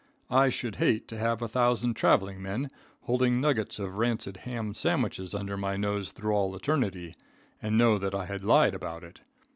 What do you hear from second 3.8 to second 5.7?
rancid ham sandwiches under